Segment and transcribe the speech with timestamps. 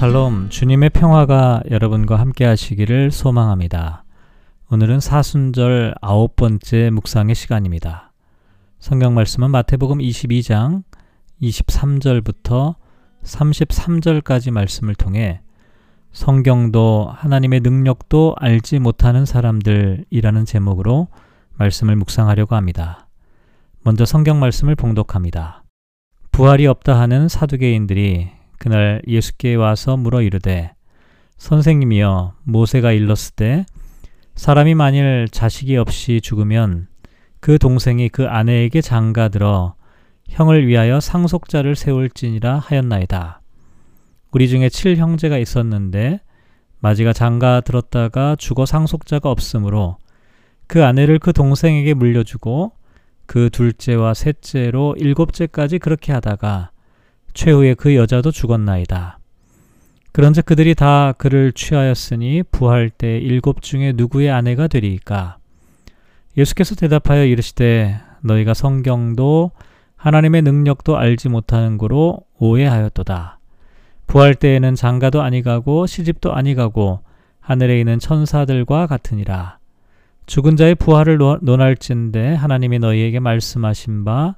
[0.00, 4.04] 샬롬, 주님의 평화가 여러분과 함께 하시기를 소망합니다.
[4.70, 8.10] 오늘은 사순절 아홉 번째 묵상의 시간입니다.
[8.78, 10.84] 성경 말씀은 마태복음 22장
[11.42, 12.76] 23절부터
[13.24, 15.42] 33절까지 말씀을 통해
[16.12, 21.08] 성경도 하나님의 능력도 알지 못하는 사람들이라는 제목으로
[21.58, 23.06] 말씀을 묵상하려고 합니다.
[23.82, 25.62] 먼저 성경 말씀을 봉독합니다.
[26.32, 30.74] 부활이 없다 하는 사두개인들이 그날 예수께 와서 물어 이르되
[31.38, 33.64] 선생님이여 모세가 일렀을 때
[34.34, 36.86] 사람이 만일 자식이 없이 죽으면
[37.40, 39.76] 그 동생이 그 아내에게 장가 들어
[40.28, 43.40] 형을 위하여 상속자를 세울지니라 하였나이다.
[44.30, 46.20] 우리 중에 칠 형제가 있었는데
[46.80, 49.96] 마지가 장가 들었다가 죽어 상속자가 없으므로
[50.66, 52.72] 그 아내를 그 동생에게 물려주고
[53.24, 56.72] 그 둘째와 셋째로 일곱째까지 그렇게 하다가
[57.34, 59.18] 최후에 그 여자도 죽었나이다.
[60.12, 65.36] 그런즉 그들이 다 그를 취하였으니 부활 때 일곱 중에 누구의 아내가 되리까?
[66.36, 69.52] 예수께서 대답하여 이르시되 너희가 성경도
[69.96, 73.38] 하나님의 능력도 알지 못하는 고로 오해하였도다.
[74.06, 77.00] 부활 때에는 장가도 아니가고 시집도 아니가고
[77.40, 79.58] 하늘에 있는 천사들과 같으니라.
[80.26, 84.36] 죽은 자의 부활을 논할진대 하나님이 너희에게 말씀하신 바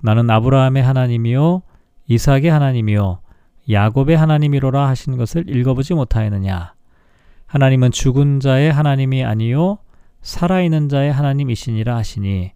[0.00, 1.62] 나는 아브라함의 하나님이요
[2.12, 3.20] 이삭의 하나님이요
[3.70, 6.74] 야곱의 하나님이로라 하신 것을 읽어보지 못하였느냐
[7.46, 9.78] 하나님은 죽은 자의 하나님이 아니요
[10.20, 12.52] 살아있는 자의 하나님이시니라 하시니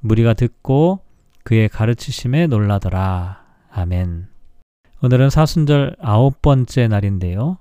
[0.00, 1.00] 무리가 듣고
[1.44, 3.42] 그의 가르치심에 놀라더라.
[3.70, 4.28] 아멘.
[5.02, 7.58] 오늘은 사순절 아홉 번째 날인데요.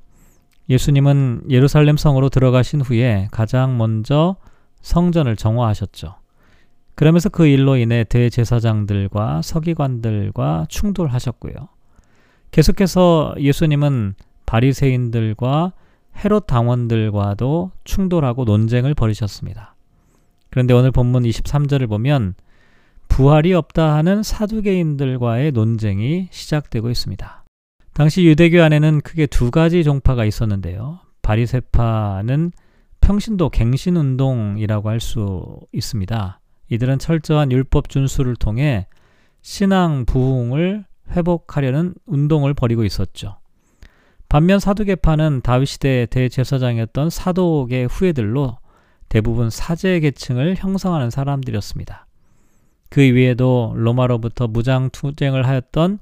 [0.69, 4.37] 예수님은 예루살렘 성으로 들어가신 후에 가장 먼저
[4.81, 6.15] 성전을 정화하셨죠.
[7.01, 11.53] 그러면서 그 일로 인해 대제사장들과 서기관들과 충돌하셨고요.
[12.51, 14.13] 계속해서 예수님은
[14.45, 15.73] 바리새인들과
[16.23, 19.73] 헤롯 당원들과도 충돌하고 논쟁을 벌이셨습니다.
[20.51, 22.35] 그런데 오늘 본문 23절을 보면
[23.07, 27.45] 부활이 없다 하는 사두개인들과의 논쟁이 시작되고 있습니다.
[27.93, 30.99] 당시 유대교 안에는 크게 두 가지 종파가 있었는데요.
[31.23, 32.51] 바리세파는
[33.01, 36.40] 평신도 갱신 운동이라고 할 수 있습니다.
[36.71, 38.87] 이들은 철저한 율법 준수를 통해
[39.41, 43.37] 신앙 부흥을 회복하려는 운동을 벌이고 있었죠.
[44.29, 48.57] 반면 사두개파는 다윗 시대 대제사장이었던 사독의 후예들로
[49.09, 52.07] 대부분 사제 계층을 형성하는 사람들이었습니다.
[52.89, 55.99] 그 이외에도 로마로부터 무장 투쟁을 하였던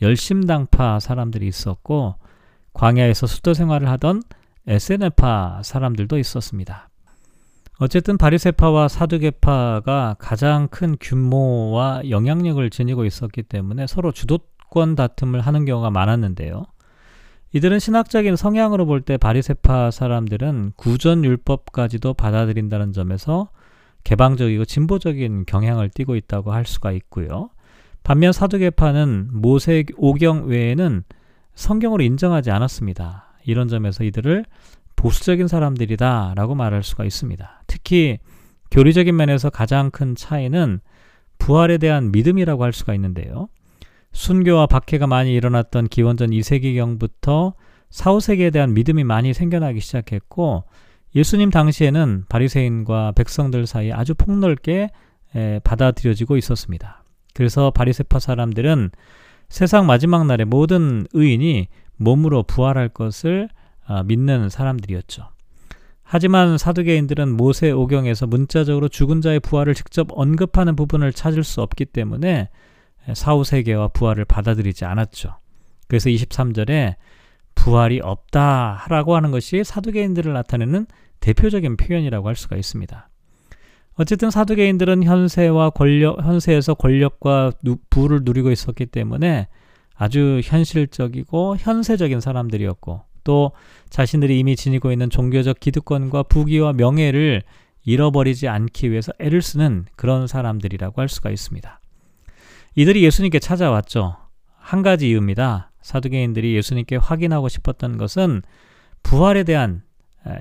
[0.00, 2.14] 열심당파 사람들이 있었고
[2.74, 4.22] 광야에서 수도 생활을 하던
[4.68, 6.91] 에세네파 사람들도 있었습니다.
[7.82, 15.90] 어쨌든 바리세파와 사두개파가 가장 큰 규모와 영향력을 지니고 있었기 때문에 서로 주도권 다툼을 하는 경우가
[15.90, 16.64] 많았는데요.
[17.54, 23.48] 이들은 신학적인 성향으로 볼 때 바리세파 사람들은 구전 율법까지도 받아들인다는 점에서
[24.04, 27.50] 개방적이고 진보적인 경향을 띠고 있다고 할 수가 있고요.
[28.04, 31.02] 반면 사두개파는 모세 오경 외에는
[31.56, 33.34] 성경으로 인정하지 않았습니다.
[33.44, 34.44] 이런 점에서 이들을
[35.02, 37.64] 보수적인 사람들이다 라고 말할 수가 있습니다.
[37.66, 38.18] 특히
[38.70, 40.78] 교리적인 면에서 가장 큰 차이는
[41.38, 43.48] 부활에 대한 믿음이라고 할 수가 있는데요.
[44.12, 47.54] 순교와 박해가 많이 일어났던 기원전 2세기경부터
[47.90, 50.66] 4, 5세기에 대한 믿음이 많이 생겨나기 시작했고
[51.16, 54.90] 예수님 당시에는 바리새인과 백성들 사이에 아주 폭넓게
[55.64, 57.02] 받아들여지고 있었습니다.
[57.34, 58.92] 그래서 바리새파 사람들은
[59.48, 63.48] 세상 마지막 날에 모든 의인이 몸으로 부활할 것을
[63.86, 65.28] 아, 믿는 사람들이었죠.
[66.02, 72.50] 하지만 사두개인들은 모세 오경에서 문자적으로 죽은 자의 부활을 직접 언급하는 부분을 찾을 수 없기 때문에
[73.14, 75.36] 사후 세계와 부활을 받아들이지 않았죠.
[75.88, 76.96] 그래서 23절에
[77.54, 80.86] 부활이 없다라고 하는 것이 사두개인들을 나타내는
[81.20, 83.08] 대표적인 표현이라고 할 수가 있습니다.
[83.94, 89.48] 어쨌든 사두개인들은 현세와 권력, 현세에서 권력과 누, 부를 누리고 있었기 때문에
[89.94, 93.52] 아주 현실적이고 현세적인 사람들이었고 또
[93.90, 97.42] 자신들이 이미 지니고 있는 종교적 기득권과 부귀와 명예를
[97.84, 101.80] 잃어버리지 않기 위해서 애를 쓰는 그런 사람들이라고 할 수가 있습니다.
[102.76, 104.16] 이들이 예수님께 찾아왔죠.
[104.56, 105.72] 한 가지 이유입니다.
[105.82, 108.42] 사두개인들이 예수님께 확인하고 싶었던 것은
[109.02, 109.82] 부활에 대한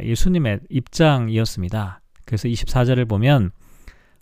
[0.04, 2.02] 예수님의 입장이었습니다.
[2.26, 3.52] 그래서 24절을 보면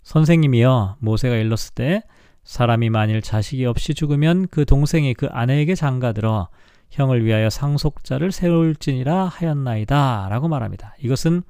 [0.02, 2.02] 선생님이여 모세가 일렀을 때
[2.42, 6.48] 사람이 만일 자식이 없이 죽으면 그 동생이 그 아내에게 장가들어
[6.90, 10.94] 형을 위하여 상속자를 세울지니라 하였나이다 라고 말합니다.
[11.00, 11.42] 이것은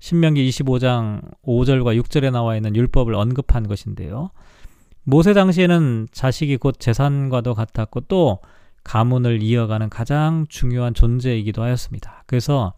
[0.00, 4.30] 신명기 25장 5절과 6절에 나와 있는 율법을 언급한 것인데요.
[5.04, 8.38] 모세 당시에는 자식이 곧 재산과도 같았고 또
[8.84, 12.24] 가문을 이어가는 가장 중요한 존재이기도 하였습니다.
[12.26, 12.74] 그래서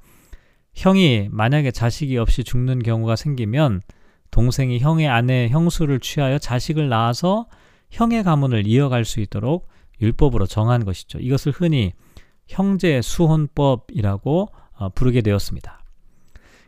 [0.75, 3.83] 형이 만약에 자식이 없이 죽는 경우가 생기면
[4.31, 7.47] 동생이 형의 아내 형수를 취하여 자식을 낳아서
[7.91, 9.69] 형의 가문을 이어갈 수 있도록
[10.01, 11.19] 율법으로 정한 것이죠.
[11.19, 11.93] 이것을 흔히
[12.47, 14.49] 형제 수혼법이라고
[14.79, 15.81] 어, 부르게 되었습니다.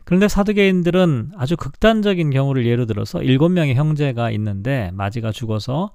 [0.05, 5.93] 그런데 사두개인들은 아주 극단적인 경우를 예로 들어서 일곱 명의 형제가 있는데 마지가 죽어서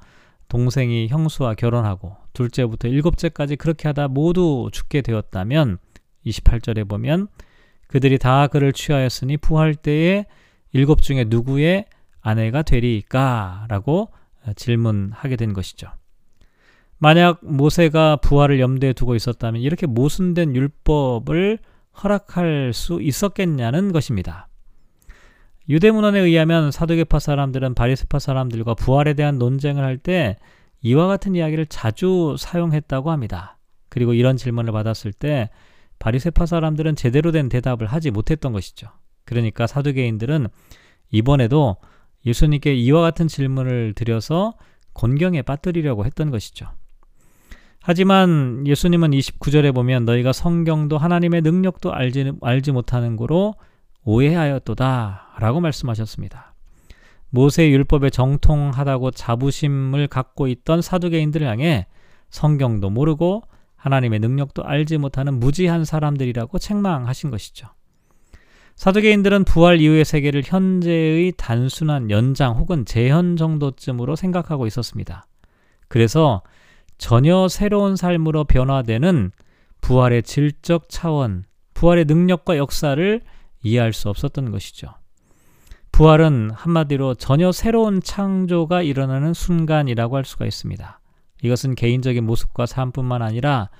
[0.48, 5.78] 동생이 형수와 결혼하고 둘째부터 일곱째까지 그렇게 하다 모두 죽게 되었다면
[6.26, 7.28] 28절에 보면
[7.86, 10.26] 그들이 다 그를 취하였으니 부활 때에
[10.72, 11.86] 일곱 중에 누구의
[12.20, 13.66] 아내가 되리까?
[13.68, 14.10] 라고
[14.56, 15.90] 질문하게 된 것이죠.
[16.98, 21.58] 만약 모세가 부활을 염두에 두고 있었다면 이렇게 모순된 율법을
[22.02, 24.48] 허락할 수 있었겠냐는 것입니다.
[25.68, 30.36] 유대 문헌에 의하면 사두개파 사람들은 바리스파 사람들과 부활에 대한 논쟁을 할 때
[30.80, 33.58] 이와 같은 이야기를 자주 사용했다고 합니다.
[33.88, 35.50] 그리고 이런 질문을 받았을 때
[35.98, 38.88] 바리세파 사람들은 제대로 된 대답을 하지 못했던 것이죠.
[39.24, 40.46] 그러니까 사두개인들은
[41.10, 41.76] 이번에도
[42.24, 44.54] 예수님께 이와 같은 질문을 드려서
[44.92, 46.70] 곤경에 빠뜨리려고 했던 것이죠.
[47.90, 53.54] 하지만 예수님은 29절에 보면 너희가 성경도 하나님의 능력도 알지, 알지 못하는 거로
[54.04, 56.54] 오해하였도다 라고 말씀하셨습니다.
[57.30, 61.86] 모세 율법에 정통하다고 자부심을 갖고 있던 사두개인들을 향해
[62.28, 63.44] 성경도 모르고
[63.76, 67.68] 하나님의 능력도 알지 못하는 무지한 사람들이라고 책망하신 것이죠.
[68.76, 75.26] 사두개인들은 부활 이후의 세계를 현재의 단순한 연장 혹은 재현 정도쯤으로 생각하고 있었습니다.
[75.88, 76.42] 그래서
[76.98, 79.30] 전혀 새로운 삶으로 변화되는
[79.80, 83.20] 부활의 질적 차원, 부활의 능력과 역사를
[83.62, 84.88] 이해할 수 없었던 것이죠.
[85.92, 91.00] 부활은 한마디로 전혀 새로운 창조가 일어나는 순간이라고 할 수가 있습니다.
[91.42, 93.70] 이것은 개인적인 모습과 삶뿐만 아니라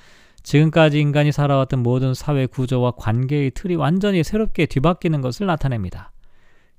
[0.43, 6.13] 지금까지 인간이 살아왔던 모든 사회 구조와 관계의 틀이 완전히 새롭게 뒤바뀌는 것을 나타냅니다.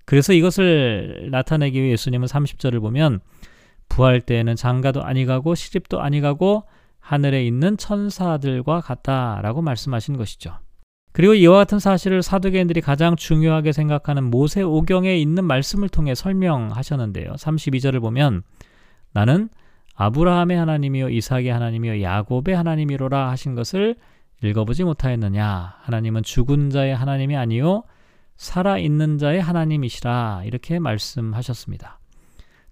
[0.05, 3.19] 그래서 이것을 나타내기 위해 예수님은 30절을 보면
[3.89, 6.63] 부활 때에는 장가도 아니가고 시집도 아니가고
[6.99, 10.53] 하늘에 있는 천사들과 같다라고 말씀하신 것이죠.
[11.11, 17.33] 그리고 이와 같은 사실을 사두개인들이 가장 중요하게 생각하는 모세 오경에 있는 말씀을 통해 설명하셨는데요.
[17.33, 18.43] 32절을 보면
[19.11, 19.49] 나는
[19.95, 23.95] 아브라함의 하나님이요 이삭의 하나님이요 야곱의 하나님이로라 하신 것을
[24.41, 27.83] 읽어보지 못하였느냐 하나님은 죽은 자의 하나님이 아니요
[28.37, 31.98] 살아 있는 자의 하나님이시라 이렇게 말씀하셨습니다.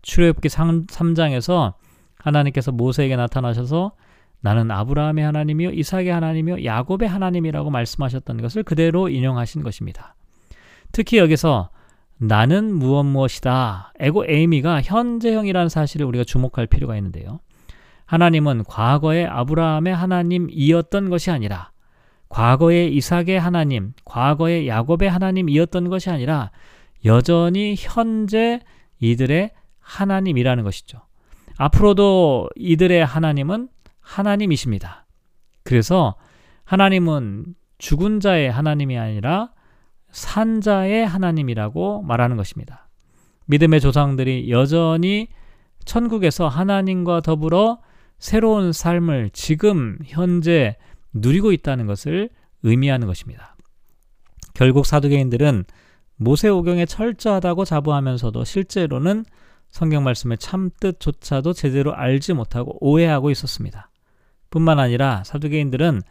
[0.08, 1.74] 출애굽기 3장에서
[2.18, 3.92] 하나님께서 모세에게 나타나셔서
[4.40, 10.16] 나는 아브라함의 하나님이요 이삭의 하나님이요 야곱의 하나님이라고 말씀하셨던 것을 그대로 인용하신 것입니다.
[10.92, 11.70] 특히 여기서
[12.18, 13.94] 나는 무엇 무엇이다.
[14.00, 17.40] 에고 에이미가 현재형이라는 사실을 우리가 주목할 필요가 있는데요.
[18.06, 21.72] 하나님은 과거의 아브라함의 하나님이었던 것이 아니라
[22.30, 26.52] 과거의 이삭의 하나님, 과거의 야곱의 하나님이었던 것이 아니라
[27.06, 28.62] 여전히 현재
[29.00, 29.52] 이들의
[29.88, 31.02] 하나님이라는 것이죠.
[31.58, 33.70] 앞으로도 이들의 하나님은
[34.02, 35.06] 하나님이십니다.
[35.64, 36.16] 그래서
[36.66, 39.52] 하나님은 죽은 자의 하나님이 아니라
[40.12, 42.90] 산 자의 하나님이라고 말하는 것입니다.
[43.46, 45.30] 믿음의 조상들이 여전히
[45.86, 47.80] 천국에서 하나님과 더불어
[48.20, 50.76] 새로운 삶을 지금 현재
[51.14, 52.30] 누리고 있다는 것을
[52.64, 53.56] 의미하는 것입니다.
[54.54, 55.66] 결국 사두개인들은
[56.18, 59.24] 모세오경에 철저하다고 자부하면서도 실제로는
[59.70, 63.90] 성경 말씀의 참뜻조차도 제대로 알지 못하고 오해하고 있었습니다.
[64.50, 66.02] 뿐만 아니라 사두개인들은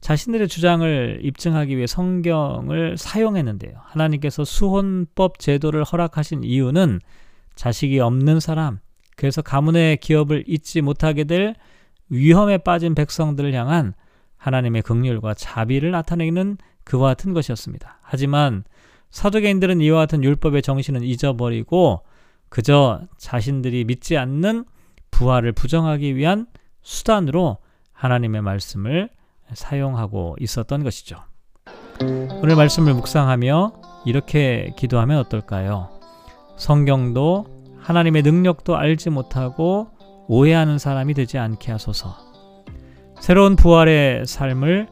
[0.00, 3.80] 자신들의 주장을 입증하기 위해 성경을 사용했는데요.
[3.82, 7.00] 하나님께서 수혼법 제도를 허락하신 이유는
[7.56, 8.78] 자식이 없는 사람,
[9.16, 11.54] 그래서 가문의 기업을 잊지 못하게 될
[12.10, 13.94] 위험에 빠진 백성들을 향한
[14.36, 17.98] 하나님의 긍휼과 자비를 나타내는 그와 같은 것이었습니다.
[18.02, 18.64] 하지만
[19.10, 22.02] 사도개인들은 이와 같은 율법의 정신은 잊어버리고
[22.48, 24.64] 그저 자신들이 믿지 않는
[25.10, 26.46] 부활을 부정하기 위한
[26.82, 27.58] 수단으로
[27.92, 29.08] 하나님의 말씀을
[29.52, 31.16] 사용하고 있었던 것이죠.
[32.42, 33.72] 오늘 말씀을 묵상하며
[34.04, 35.88] 이렇게 기도하면 어떨까요?
[36.56, 37.46] 성경도
[37.78, 39.88] 하나님의 능력도 알지 못하고
[40.28, 42.16] 오해하는 사람이 되지 않게 하소서.
[43.20, 44.88] 새로운 부활의 삶을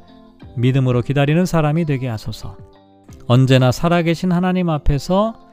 [0.57, 2.57] 믿음으로 기다리는 사람이 되게 하소서.
[3.27, 5.44] 언제나 살아계신 하나님 앞에서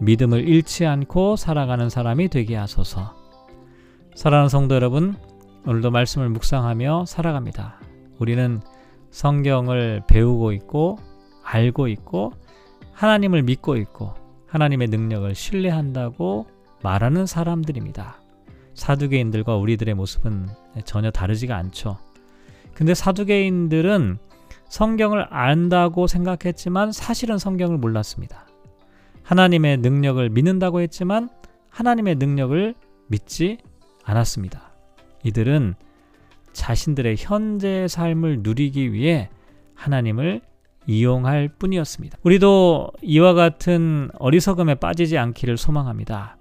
[0.00, 3.14] 믿음을 잃지 않고 살아가는 사람이 되게 하소서.
[4.14, 5.14] 사랑하는 성도 여러분,
[5.66, 7.80] 오늘도 말씀을 묵상하며 살아갑니다.
[8.18, 8.60] 우리는
[9.10, 10.98] 성경을 배우고 있고
[11.44, 12.32] 알고 있고
[12.92, 14.14] 하나님을 믿고 있고
[14.46, 16.46] 하나님의 능력을 신뢰한다고
[16.82, 18.20] 말하는 사람들입니다.
[18.74, 20.48] 사두개인들과 우리들의 모습은
[20.84, 21.98] 전혀 다르지가 않죠.
[22.72, 24.18] 근데 사두개인들은
[24.68, 28.46] 성경을 안다고 생각했지만 사실은 성경을 몰랐습니다.
[29.22, 31.28] 하나님의 능력을 믿는다고 했지만
[31.70, 32.74] 하나님의 능력을
[33.08, 33.58] 믿지
[34.04, 34.72] 않았습니다.
[35.24, 35.74] 이들은
[36.52, 39.30] 자신들의 현재 삶을 누리기 위해
[39.74, 40.40] 하나님을
[40.86, 42.18] 이용할 뿐이었습니다.
[42.22, 46.36] 우리도 이와 같은 어리석음에 빠지지 않기를 소망합니다.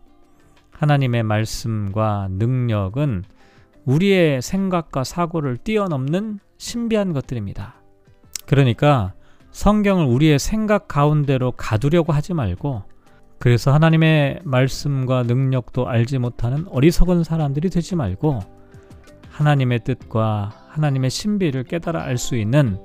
[0.72, 3.24] 하나님의 말씀과 능력은
[3.86, 7.76] 우리의 생각과 사고를 뛰어넘는 신비한 것들입니다.
[8.46, 9.14] 그러니까
[9.52, 12.84] 성경을 우리의 생각 가운데로 가두려고 하지 말고
[13.40, 18.40] 그래서 하나님의 말씀과 능력도 알지 못하는 어리석은 사람들이 되지 말고
[19.32, 22.78] 하나님의 뜻과 하나님의 신비를 깨달아 알 수 있는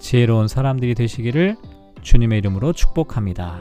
[0.00, 1.56] 지혜로운 사람들이 되시기를
[2.02, 3.60] 주님의 이름으로 축복합니다.